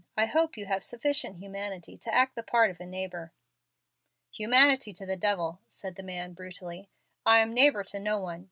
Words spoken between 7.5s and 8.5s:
neighbor to no one.